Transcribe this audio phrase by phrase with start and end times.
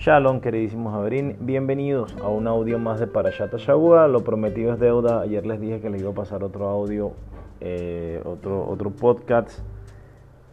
[0.00, 4.06] Shalom, queridísimos Javerín, bienvenidos a un audio más de Parashat Shavua.
[4.06, 5.22] Lo prometido es deuda.
[5.22, 7.14] Ayer les dije que les iba a pasar otro audio,
[7.60, 9.58] eh, otro, otro podcast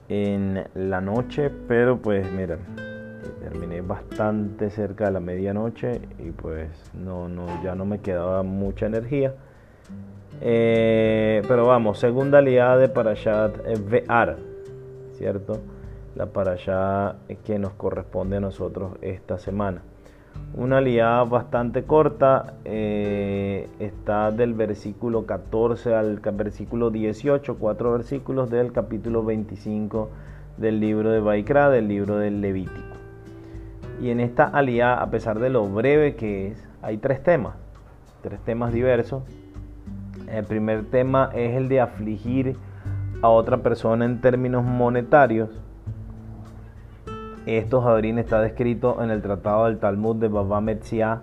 [0.10, 2.58] en la noche, pero pues miren,
[3.40, 8.88] terminé bastante cerca de la medianoche y pues no, no, ya no me quedaba mucha
[8.88, 9.36] energía.
[10.42, 13.56] Eh, pero vamos, segunda aliada de Parashat
[13.88, 14.38] Ve'ar,
[15.12, 15.60] ¿cierto?
[16.16, 19.82] La parashá que nos corresponde a nosotros esta semana.
[20.54, 28.72] Una aliada bastante corta, eh, está del versículo 14 al versículo 18, cuatro versículos del
[28.72, 30.10] capítulo 25
[30.58, 32.96] del libro de Baikra, del libro del Levítico.
[34.02, 37.56] Y en esta aliada, a pesar de lo breve que es, hay tres temas,
[38.22, 39.24] tres temas diversos.
[40.30, 42.56] El primer tema es el de afligir
[43.22, 45.50] a otra persona en términos monetarios.
[47.46, 51.22] Esto, Jabrín, está descrito en el tratado del Talmud de Baba Metzia,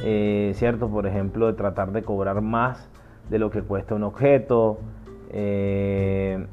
[0.00, 0.88] eh, ¿cierto?
[0.88, 2.90] Por ejemplo, de tratar de cobrar más
[3.30, 4.78] de lo que cuesta un objeto.
[5.30, 6.46] Eh,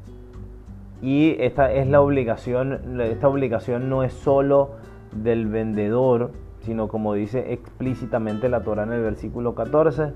[1.02, 4.70] y esta es la obligación, esta obligación no es solo
[5.12, 10.14] del vendedor, sino como dice explícitamente la Torah en el versículo 14,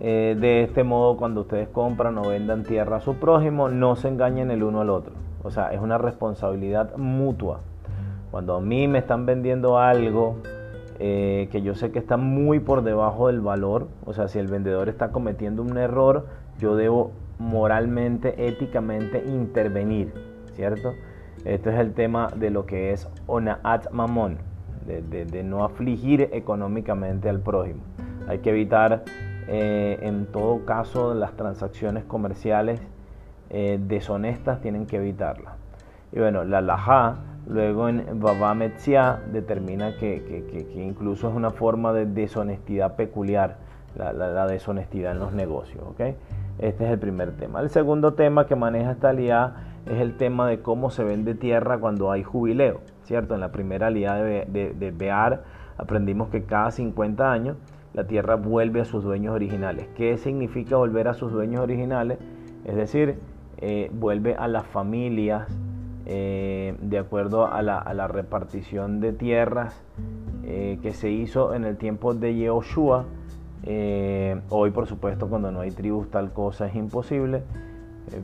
[0.00, 4.08] eh, de este modo cuando ustedes compran o vendan tierra a su prójimo, no se
[4.08, 5.14] engañen el uno al otro.
[5.42, 7.60] O sea, es una responsabilidad mutua.
[8.30, 10.36] Cuando a mí me están vendiendo algo
[10.98, 14.48] eh, que yo sé que está muy por debajo del valor, o sea, si el
[14.48, 16.26] vendedor está cometiendo un error,
[16.58, 20.12] yo debo moralmente, éticamente intervenir,
[20.54, 20.94] ¿cierto?
[21.44, 24.38] Esto es el tema de lo que es onaat mamón,
[24.86, 27.82] de, no afligir económicamente al prójimo.
[28.26, 29.04] Hay que evitar
[29.46, 32.80] eh, en todo caso las transacciones comerciales
[33.50, 35.54] eh, deshonestas, tienen que evitarlas.
[36.12, 42.04] Y bueno, la laja Luego en Baba Metzia determina que, incluso es una forma de
[42.04, 43.56] deshonestidad peculiar,
[43.96, 45.82] la, deshonestidad en los negocios.
[46.58, 47.60] Este es el primer tema.
[47.60, 51.78] El segundo tema que maneja esta alianza es el tema de cómo se vende tierra
[51.78, 52.80] cuando hay jubileo.
[53.08, 53.34] ¿cierto?
[53.34, 55.42] En la primera alianza de, Bear
[55.78, 57.56] aprendimos que cada 50 años
[57.94, 59.88] la tierra vuelve a sus dueños originales.
[59.96, 62.18] ¿Qué significa volver a sus dueños originales?
[62.66, 63.18] Es decir,
[63.56, 65.48] eh, vuelve a las familias
[66.10, 69.78] eh, de acuerdo a la, repartición de tierras
[70.42, 73.04] eh, que se hizo en el tiempo de Yehoshua.
[73.64, 77.42] Eh, hoy, por supuesto, cuando no hay tribus, tal cosa es imposible.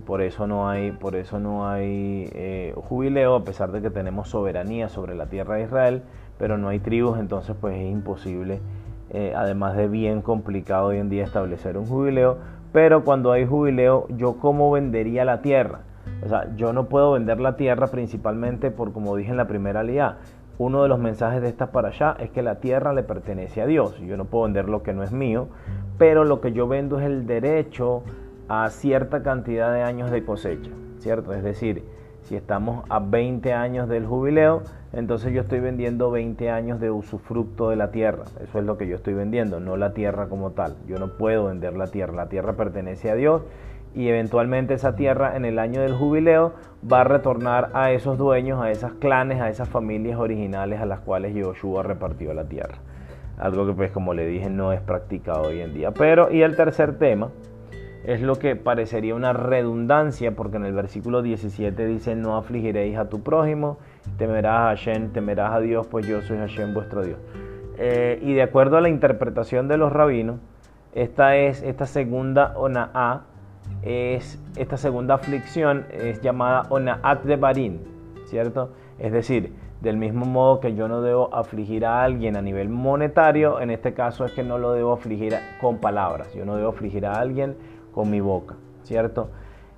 [0.07, 4.89] por eso no hay, por eso no hay jubileo, a pesar de que tenemos soberanía
[4.89, 6.03] sobre la tierra de Israel,
[6.39, 8.61] pero no hay tribus, entonces pues es imposible,
[9.37, 12.39] además de bien complicado hoy en día establecer un jubileo.
[12.73, 15.81] Pero cuando hay jubileo, ¿yo cómo vendería la tierra?
[16.25, 19.83] O sea, yo no puedo vender la tierra principalmente por, como dije en la primera
[19.83, 20.19] liga,
[20.57, 23.67] uno de los mensajes de esta para allá es que la tierra le pertenece a
[23.67, 23.99] Dios.
[24.01, 25.49] Yo no puedo vender lo que no es mío,
[25.99, 28.03] pero lo que yo vendo es el derecho
[28.49, 31.33] a cierta cantidad de años de cosecha, ¿cierto?
[31.33, 31.85] Es decir,
[32.23, 37.69] si estamos a 20 años del jubileo, entonces yo estoy vendiendo 20 años de usufructo
[37.69, 38.25] de la tierra.
[38.43, 40.77] Eso es lo que yo estoy vendiendo, no la tierra como tal.
[40.87, 42.15] Yo no puedo vender la tierra.
[42.15, 43.43] La tierra pertenece a Dios
[43.95, 46.53] y eventualmente esa tierra en el año del jubileo
[46.91, 51.01] va a retornar a esos dueños, a esas clanes, a esas familias originales a las
[51.01, 52.77] cuales Yoshua repartió la tierra.
[53.39, 55.93] Algo que pues como le dije no es practicado hoy en día.
[55.93, 57.31] Pero y el tercer tema
[58.05, 63.09] es lo que parecería una redundancia porque en el versículo 17 dice no afligiréis a
[63.09, 63.79] tu prójimo,
[64.19, 67.19] temerás a Hashem, temerás a Dios, pues yo soy Hashem vuestro Dios.
[67.79, 70.39] Eh, y de acuerdo a la interpretación de los rabinos,
[70.95, 72.55] esta es esta segunda
[72.95, 73.23] A
[73.83, 77.81] es esta segunda aflicción es llamada onaat de barín,
[78.27, 78.71] ¿cierto?
[78.99, 83.61] Es decir, del mismo modo que yo no debo afligir a alguien a nivel monetario,
[83.61, 87.05] en este caso es que no lo debo afligir con palabras, yo no debo afligir
[87.07, 87.57] a alguien
[87.93, 89.29] con mi boca, ¿cierto?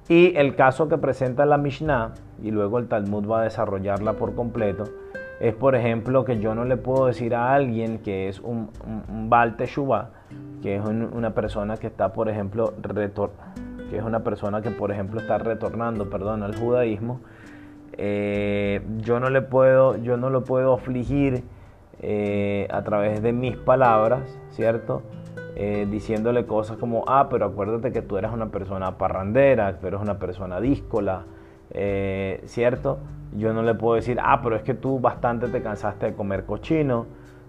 [0.08, 4.36] Y el caso que presenta la Mishnah, y luego el Talmud va a desarrollarla por
[4.36, 4.84] completo,
[5.40, 9.28] es por ejemplo que yo no le puedo decir a alguien que es un, un,
[9.28, 12.72] Baal que es una persona que está, por ejemplo,
[13.90, 17.20] que es una persona que, por ejemplo, está retornando, perdón, al judaísmo,
[17.98, 21.44] eh, yo no le puedo, yo no lo puedo afligir
[22.00, 25.02] eh, a través de mis palabras, ¿cierto?
[25.54, 30.00] Eh, diciéndole cosas como, ah, pero acuérdate que tú eres una persona parrandera, tú eres
[30.00, 31.24] una persona díscola,
[32.44, 32.98] ¿cierto?
[33.36, 36.44] Yo no le puedo decir, ah, pero es que tú bastante te cansaste de comer
[36.44, 37.06] cochino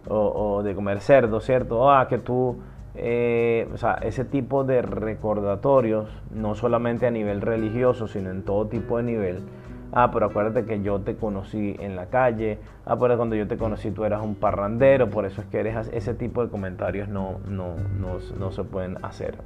[0.10, 1.92] o, o de comer cerdo, ¿cierto?
[1.92, 2.58] Ah, que tú
[2.98, 8.68] eh, o sea, ese tipo de recordatorios, no solamente a nivel religioso, sino en todo
[8.68, 9.44] tipo de nivel,
[9.92, 12.60] Ah, pero acuérdate que yo te conocí en la calle.
[12.86, 15.90] Ah, pero cuando yo te conocí tú eras un parrandero, por eso es que eres
[15.94, 19.38] ese tipo de comentarios no, no, no, se pueden hacer.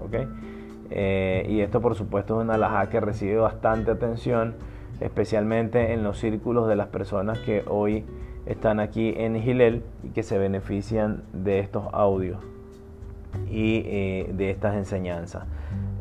[0.90, 4.56] Eh, y esto por supuesto es una laja que recibe bastante atención,
[5.00, 8.04] especialmente en los círculos de las personas que hoy
[8.46, 12.40] están aquí en Gilel y que se benefician de estos audios
[13.50, 15.44] y eh, de estas enseñanzas.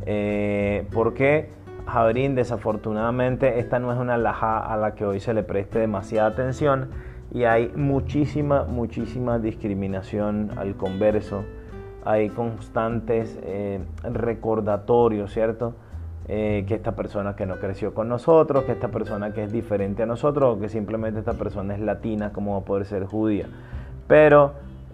[0.07, 1.51] Eh, ¿Por qué?
[1.87, 6.29] Jabrín, desafortunadamente esta no es una laja a la que hoy se le preste demasiada
[6.29, 6.91] atención
[7.33, 11.45] y hay muchísima, muchísima discriminación al converso.
[12.05, 15.75] Hay constantes eh, recordatorios, ¿cierto?
[16.29, 20.05] Eh, que esta persona que no creció con nosotros, que esta persona que es diferente
[20.05, 23.47] a nosotros, o que simplemente esta persona es latina, como va a poder ser judía.
[24.07, 24.53] Pero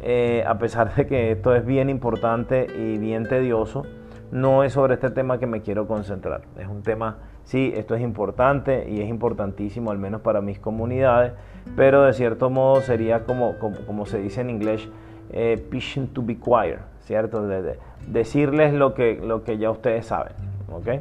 [0.09, 3.83] eh, a pesar de que esto es bien importante y bien tedioso,
[4.31, 6.43] no es sobre este tema que me quiero concentrar.
[6.57, 11.33] Es un tema, sí, esto es importante y es importantísimo, al menos para mis comunidades,
[11.75, 14.89] pero de cierto modo sería como, como, se dice en inglés,
[15.33, 15.61] eh,
[16.13, 17.45] to be quiet, ¿cierto?
[17.49, 17.77] De,
[18.07, 20.35] decirles lo que, lo que ya ustedes saben,
[20.73, 21.01] ¿ok?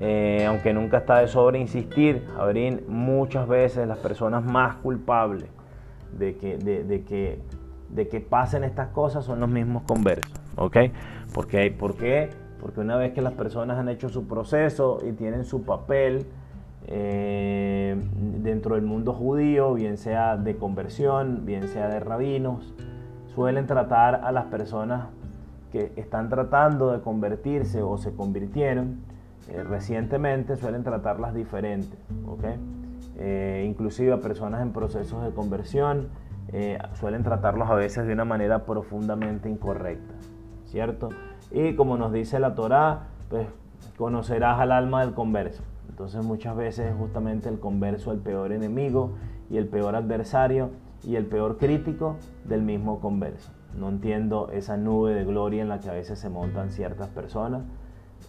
[0.00, 5.48] Eh, aunque nunca está de sobre insistir, abrir muchas veces las personas más culpables
[6.18, 7.38] de que, de, que,
[7.92, 10.76] de que pasen estas cosas son los mismos conversos, ¿ok?
[11.34, 12.30] Porque, ¿Por qué?
[12.60, 16.26] Porque una vez que las personas han hecho su proceso y tienen su papel
[16.86, 17.96] eh,
[18.42, 22.74] dentro del mundo judío, bien sea de conversión, bien sea de rabinos,
[23.34, 25.06] suelen tratar a las personas
[25.72, 28.98] que están tratando de convertirse o se convirtieron
[29.48, 31.98] eh, recientemente, suelen tratarlas diferentes.
[33.18, 36.08] Eh, inclusive a personas en procesos de conversión
[36.94, 40.14] suelen tratarlos a veces de una manera profundamente incorrecta,
[40.66, 41.10] ¿cierto?
[41.50, 43.46] Y como nos dice la Torá, pues
[43.96, 45.62] conocerás al alma del converso.
[45.88, 49.12] Entonces muchas veces es justamente el converso el peor enemigo
[49.50, 50.70] y el peor adversario
[51.04, 53.52] y el peor crítico del mismo converso.
[53.76, 57.62] No entiendo esa nube de gloria en la que a veces se montan ciertas personas,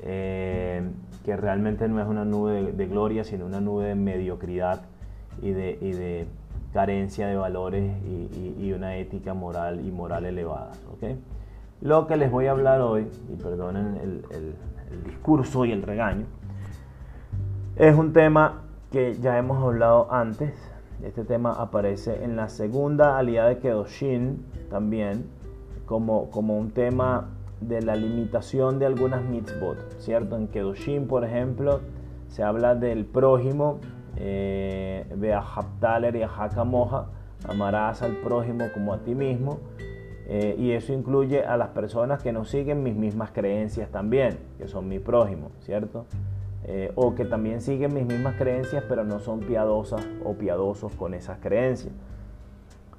[0.03, 0.83] eh,
[1.25, 4.81] que realmente no es una nube de, gloria, sino una nube de mediocridad
[5.41, 6.27] y de
[6.73, 10.71] carencia de valores y, una ética moral y moral elevada.
[10.93, 11.19] ¿okay?
[11.81, 14.55] Lo que les voy a hablar hoy, y perdonen el,
[15.05, 16.25] discurso y el regaño,
[17.75, 20.53] es un tema que ya hemos hablado antes.
[21.03, 25.25] Este tema aparece en la segunda aliada de Kedoshin también,
[25.85, 27.29] como, como un tema
[27.61, 30.35] de la limitación de algunas mitzvot, ¿cierto?
[30.35, 31.79] En Kedoshin, por ejemplo,
[32.27, 33.79] se habla del prójimo,
[34.15, 37.07] ve a Haptaler y a Hakamoja,
[37.47, 39.59] amarás al prójimo como a ti mismo.
[40.33, 44.69] Eh, y eso incluye a las personas que no siguen mis mismas creencias también, que
[44.69, 46.05] son mi prójimo, ¿cierto?
[46.63, 51.13] Eh, o que también siguen mis mismas creencias, pero no son piadosas o piadosos con
[51.13, 51.93] esas creencias.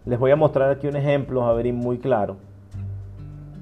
[0.05, 2.37] Les voy a mostrar aquí un ejemplo, a ver, muy claro,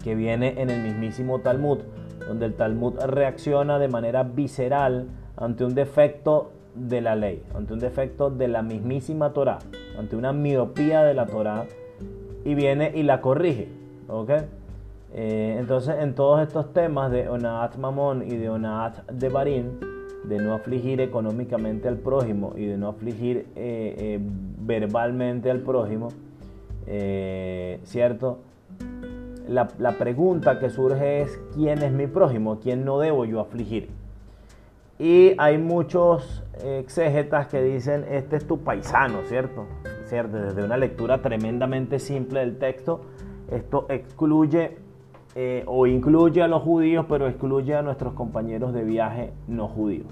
[0.02, 1.78] que viene en el mismísimo Talmud,
[2.26, 5.06] donde el Talmud reacciona de manera visceral
[5.36, 9.58] ante un defecto de la ley, ante un defecto de la mismísima Torah,
[9.98, 11.66] ante una miopía de la Torah
[12.44, 13.68] y viene y la corrige.
[14.08, 14.30] ¿ok?
[15.12, 19.80] Eh, entonces, en todos estos temas de Onaat Mamón y de Onaat de Barín,
[20.24, 26.08] de no afligir económicamente al prójimo y de no afligir eh, eh, verbalmente al prójimo,
[27.84, 28.38] ¿cierto?
[29.48, 32.60] La, la, pregunta que surge es, ¿quién es mi prójimo?
[32.60, 33.88] ¿Quién no debo yo afligir?
[34.98, 39.66] Y hay muchos exégetas que dicen, este es tu paisano, ¿cierto?
[40.10, 43.02] Desde una lectura tremendamente simple del texto,
[43.50, 44.78] esto excluye
[45.36, 50.08] eh, o incluye a los judíos, pero excluye a nuestros compañeros de viaje no judíos.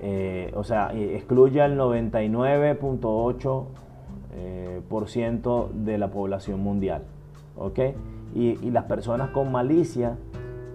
[0.00, 3.66] Eh, o sea, excluye al 99.8%
[4.34, 4.80] eh,
[5.74, 7.02] de la población mundial.
[7.56, 7.80] ¿ok?
[8.34, 10.16] Y, las personas con malicia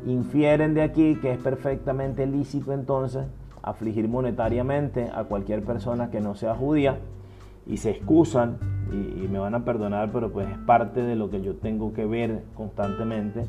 [0.06, 3.26] infieren de aquí que es perfectamente lícito entonces
[3.64, 6.98] afligir monetariamente a cualquier persona que no sea judía
[7.66, 8.58] y se excusan
[8.92, 12.06] y, me van a perdonar, pero pues es parte de lo que yo tengo que
[12.06, 13.46] ver constantemente,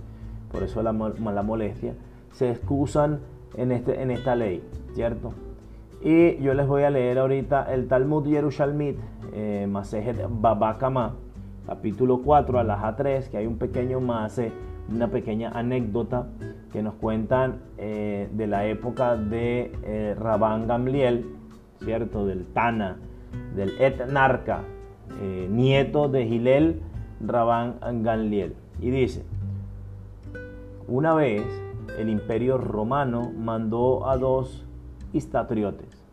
[0.52, 1.94] por eso la, la molestia,
[2.32, 3.18] se excusan
[3.56, 4.62] en, este, en esta ley,
[4.94, 5.32] ¿cierto?
[6.04, 8.96] Y yo les voy a leer ahorita el Talmud Yerushalmit,
[9.34, 11.14] eh, Masejet Babakama,
[11.66, 14.52] capítulo 4, a 3, que hay un pequeño mase,
[14.92, 16.26] una pequeña anécdota
[16.72, 21.26] que nos cuentan eh, de la época de eh, Rabán Gamliel,
[21.80, 22.26] ¿cierto?
[22.26, 22.96] Del Tana,
[23.54, 24.62] del etnarca,
[25.20, 26.80] eh, nieto de Gilel
[27.20, 28.54] Rabán Gamliel.
[28.80, 29.24] Y dice,
[30.88, 31.42] una vez
[31.98, 34.64] el imperio romano mandó a dos
[35.12, 36.04] histatriotes,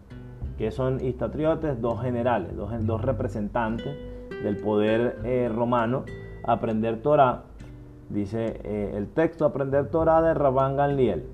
[0.57, 3.95] que son histatriotes, dos generales, dos, dos representantes
[4.43, 6.03] del poder eh, romano,
[6.43, 7.43] aprender Torah,
[8.09, 11.25] dice eh, el texto, aprender Torah de Rabban Gamliel.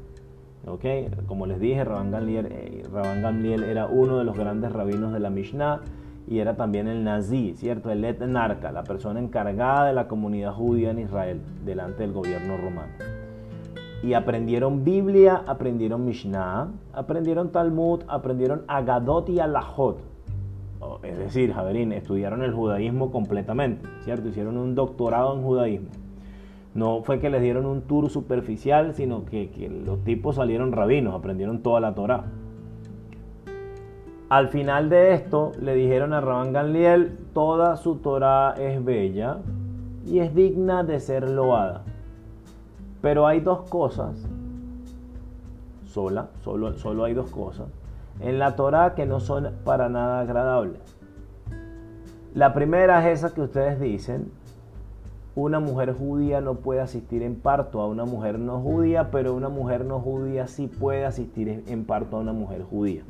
[1.27, 5.82] Como les dije, Rabban eh, Gamliel era uno de los grandes rabinos de la Mishnah
[6.27, 7.91] y era también el nazí, ¿cierto?
[7.91, 12.94] El etnarca, la persona encargada de la comunidad judía en Israel, delante del gobierno romano.
[14.01, 20.00] Y aprendieron Biblia, aprendieron Mishnah, aprendieron Talmud, aprendieron Agadot y Alajot.
[21.03, 24.29] Es decir, Javerín, estudiaron el judaísmo completamente, ¿cierto?
[24.29, 25.89] Hicieron un doctorado en judaísmo.
[26.75, 31.15] No fue que les dieron un tour superficial, sino que, que los tipos salieron rabinos,
[31.15, 32.25] aprendieron toda la Torah.
[34.27, 39.38] Al final de esto le dijeron a Rabban Gamliel, toda su Torah es bella
[40.05, 41.84] y es digna de ser loada.
[43.01, 44.27] Pero hay dos cosas,
[45.86, 47.67] sola, solo, solo hay dos cosas,
[48.20, 50.98] en la Torah que no son para nada agradables.
[52.34, 54.32] La primera es esa que ustedes dicen,
[55.36, 59.50] una mujer judía no puede asistir en parto a una mujer no judía, pero una
[59.50, 63.04] mujer no judía sí puede asistir en parto a una mujer judía.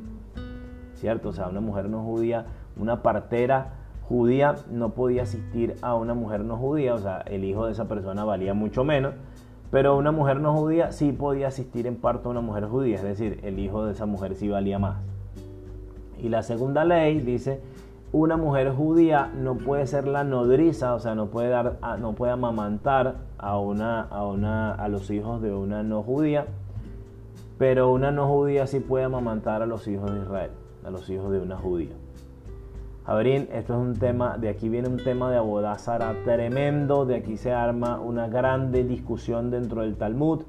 [0.95, 1.29] ¿cierto?
[1.29, 2.45] O sea, una mujer no judía,
[2.77, 3.73] una partera
[4.07, 7.87] judía no podía asistir a una mujer no judía, o sea, el hijo de esa
[7.87, 9.13] persona valía mucho menos,
[9.71, 13.03] pero una mujer no judía sí podía asistir en parto a una mujer judía, es
[13.03, 14.97] decir, el hijo de esa mujer sí valía más.
[16.21, 17.61] Y la segunda ley dice,
[18.15, 22.31] una mujer judía no puede ser la nodriza, o sea, no puede dar, no puede
[22.31, 26.45] amamantar a una, a una, a los hijos de una no judía,
[27.57, 30.51] pero una no judía sí puede amamantar a los hijos de Israel
[30.85, 31.95] a los hijos de una judía.
[33.05, 37.37] Javerín, esto es un tema, de aquí viene un tema de abodázara tremendo, de aquí
[37.37, 40.43] se arma una grande discusión dentro del Talmud.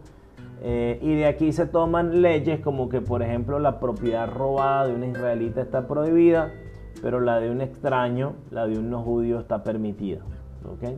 [0.63, 4.95] Eh, y de aquí se toman leyes como que, por ejemplo, la propiedad robada de
[4.95, 6.51] un israelita está prohibida,
[7.03, 10.21] pero la de un extraño, la de un no judío, está permitida.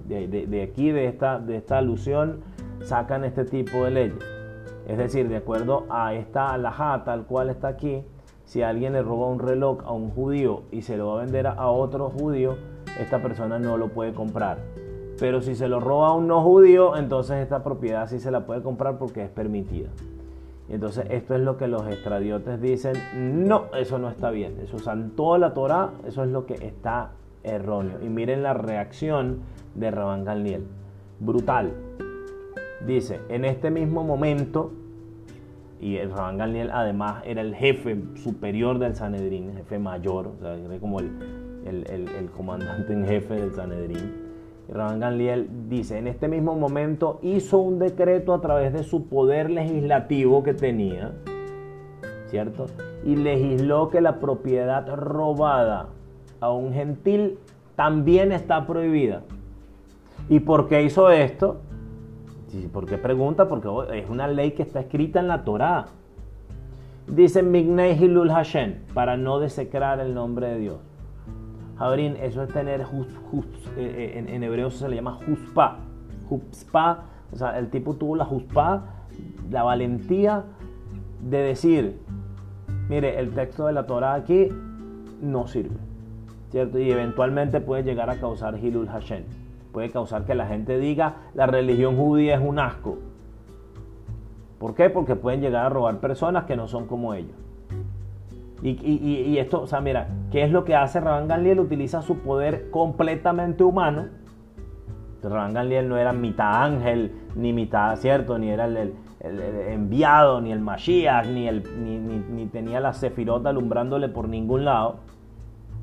[0.06, 2.40] De, aquí, de esta, de esta alusión,
[2.82, 4.18] sacan este tipo de leyes.
[4.86, 8.02] Es decir, de acuerdo a esta alajá tal cual está aquí,
[8.46, 11.46] si alguien le roba un reloj a un judío y se lo va a vender
[11.46, 12.56] a otro judío,
[12.98, 14.58] esta persona no lo puede comprar.
[15.20, 18.46] Pero si se lo roba a un no judío, entonces esta propiedad sí se la
[18.46, 19.90] puede comprar porque es permitida.
[20.68, 22.94] Y entonces esto es lo que los extradiotes dicen,
[23.46, 24.58] no, eso no está bien.
[24.62, 28.02] Eso en toda la Torah, eso es lo que está erróneo.
[28.02, 29.40] Y miren la reacción
[29.74, 30.66] de Rabán Galniel.
[31.20, 31.72] Brutal.
[32.86, 34.72] Dice, en este mismo momento
[35.80, 40.36] y el Rabán Gamliel además era el jefe superior del Sanedrín, el jefe mayor, o
[40.40, 41.10] sea, era como el,
[41.64, 44.27] el, comandante en jefe del Sanedrín.
[44.68, 49.50] Y Rabán dice, en este mismo momento hizo un decreto a través de su poder
[49.50, 51.12] legislativo que tenía,
[52.26, 52.66] ¿cierto?
[53.02, 55.88] Y legisló que la propiedad robada
[56.40, 57.38] a un gentil
[57.76, 59.22] también está prohibida.
[60.28, 61.62] ¿Y por qué hizo esto?
[62.72, 63.48] ¿Por qué pregunta?
[63.48, 65.86] Porque es una ley que está escrita en la Torá.
[67.06, 70.87] Dice Mignei Hilul Hashem, para no desecrar el nombre de Dios.
[71.78, 72.84] Jabrín, eso es tener, eh,
[73.76, 75.78] eh, en, hebreo se le llama juspa.
[76.28, 78.84] Juspa, o sea, el tipo tuvo la juspa,
[79.50, 80.44] la valentía
[81.20, 81.98] de decir,
[82.88, 84.48] mire, el texto de la Torá aquí
[85.22, 85.76] no sirve,
[86.50, 86.78] ¿cierto?
[86.78, 89.24] Y eventualmente puede llegar a causar Hilul Hashem
[89.72, 92.98] puede causar que la gente diga la religión judía es un asco.
[94.58, 94.90] ¿Por qué?
[94.90, 97.36] Porque pueden llegar a robar personas que no son como ellos.
[98.62, 101.60] Y, esto, o sea, mira, ¿qué es lo que hace Rabán Gamliel?
[101.60, 104.06] Utiliza su poder completamente humano.
[105.22, 108.38] Rabán Gamliel no era mitad ángel, ni mitad, ¿cierto?
[108.38, 108.94] Ni era el,
[109.68, 111.62] enviado, ni el Mashiach, ni, el,
[112.34, 114.96] ni, tenía la sefirota alumbrándole por ningún lado.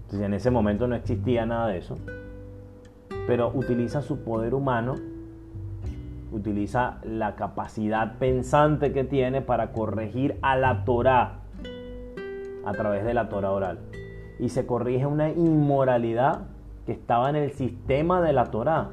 [0.03, 1.95] Entonces en ese momento no existía nada de eso
[3.27, 4.95] pero utiliza su poder humano,
[6.31, 11.39] utiliza la capacidad pensante que tiene para corregir a la Torah
[12.65, 13.79] a través de la Torah oral.
[14.39, 16.47] Y se corrige una inmoralidad
[16.85, 18.89] que estaba en el sistema de la Torah.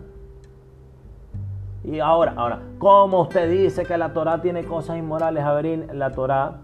[1.85, 5.43] Y ahora, ahora, ¿cómo usted dice que la Torah tiene cosas inmorales?
[5.45, 6.59] Averín, la Torah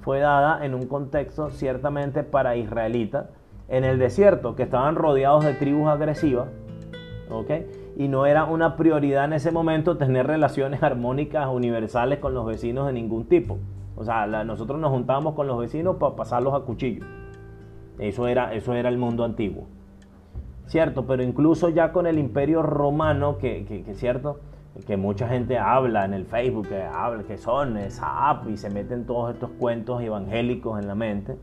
[0.00, 3.26] fue dada en un contexto ciertamente para israelitas
[3.68, 6.48] en el desierto, que estaban rodeados de tribus agresivas
[7.96, 12.86] y no era una prioridad en ese momento tener relaciones armónicas universales con los vecinos
[12.86, 13.58] de ningún tipo.
[13.96, 17.04] O sea, nosotros nos juntábamos con los vecinos para pasarlos a cuchillo.
[17.98, 19.66] Eso era, eso era el mundo antiguo.
[20.66, 24.40] Cierto, pero incluso ya con el imperio romano, que, que, cierto,
[24.86, 29.04] que mucha gente habla en el Facebook, que habla que son Saab y se meten
[29.04, 31.36] todos estos cuentos evangélicos en la mente.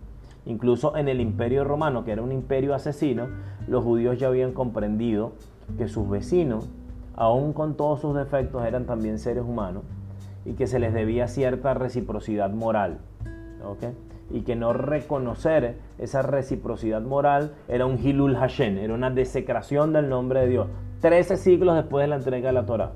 [0.46, 3.28] Incluso en el imperio romano, que era un imperio asesino,
[3.68, 5.34] los judíos ya habían comprendido
[5.78, 6.68] que sus vecinos,
[7.16, 9.84] aun con todos sus defectos, eran también seres humanos
[10.46, 13.00] y que se les debía cierta reciprocidad moral.
[14.32, 20.10] Y que no reconocer esa reciprocidad moral era un Hilul Hashem, era una desecración del
[20.10, 20.68] nombre de Dios.
[21.02, 22.92] Trece siglos después de la entrega de la Torah.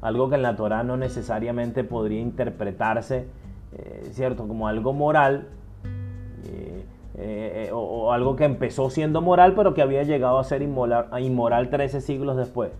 [0.00, 3.26] Algo que en la Torah no necesariamente podría interpretarse,
[3.72, 5.48] eh, ¿cierto?, como algo moral,
[6.44, 11.06] eh, eh, o, algo que empezó siendo moral, pero que había llegado a ser inmoral,
[11.20, 12.72] inmoral 13 siglos después.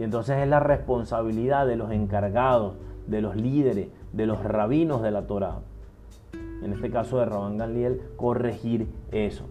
[0.00, 2.72] Y entonces es la responsabilidad de los encargados,
[3.06, 5.58] de los líderes, de los rabinos de la Torah,
[6.62, 9.44] en este caso de Rabban Gamliel, corregir eso.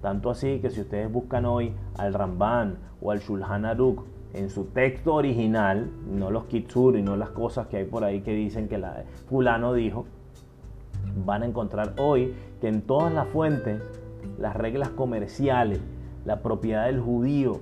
[0.00, 4.00] Tanto así que si ustedes buscan hoy al Ramban o al Shulhan Aruch
[4.32, 8.22] en su texto original, no los kitsur y no las cosas que hay por ahí
[8.22, 10.06] que dicen que la fulano dijo,
[11.26, 13.82] van a encontrar hoy que en todas las fuentes,
[14.38, 15.80] las reglas comerciales,
[16.24, 17.60] la propiedad del judío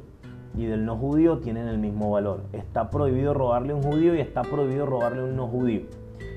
[0.55, 2.43] y del no judío tienen el mismo valor.
[2.53, 5.83] Está prohibido robarle a un judío y está prohibido robarle a un no judío.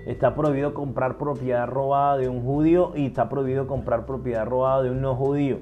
[0.06, 4.92] Está prohibido comprar propiedad robada de un judío y está prohibido comprar propiedad robada de
[4.92, 5.60] un no judío.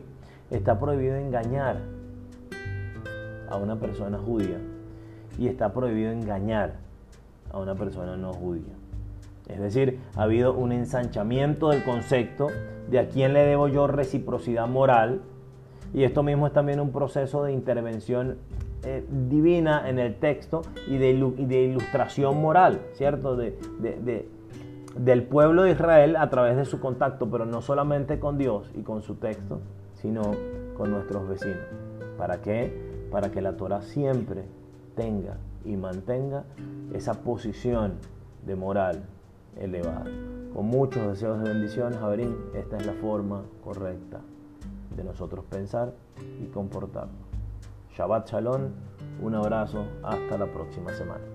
[0.52, 1.78] Está prohibido engañar
[3.50, 4.60] a una persona judía
[5.38, 6.76] y está prohibido engañar
[7.52, 8.74] a una persona no judía.
[9.48, 12.48] Es decir, ha habido un ensanchamiento del concepto
[12.90, 15.22] de a quién le debo yo reciprocidad moral
[15.94, 18.38] y esto mismo es también un proceso de intervención
[18.84, 23.38] eh, divina en el texto y de, ilustración moral, ¿cierto?
[23.38, 23.56] De,
[24.98, 28.82] del pueblo de Israel a través de su contacto, pero no solamente con Dios y
[28.82, 29.62] con su texto,
[29.94, 30.32] sino
[30.76, 31.66] con nuestros vecinos.
[32.18, 33.08] ¿Para qué?
[33.12, 34.44] Para que la Torah siempre
[34.96, 36.44] tenga y mantenga
[36.94, 37.94] esa posición
[38.46, 39.04] de moral
[39.60, 40.06] elevada.
[40.54, 44.20] Con muchos deseos de bendiciones, Javerín, esta es la forma correcta
[44.96, 45.94] de nosotros pensar
[46.42, 47.28] y comportarnos.
[47.96, 48.72] Shabbat Shalom,
[49.22, 51.33] un abrazo, hasta la próxima semana.